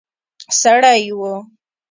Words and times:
سړی 0.59 1.01
وو. 1.19 1.33